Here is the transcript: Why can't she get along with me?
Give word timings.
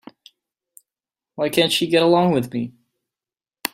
Why 1.35 1.49
can't 1.49 1.71
she 1.71 1.85
get 1.85 2.01
along 2.01 2.31
with 2.31 2.51
me? 2.51 2.73